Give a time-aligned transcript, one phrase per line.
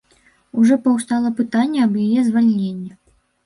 [0.61, 2.91] Ужо паўстала пытанне аб яе звальненні.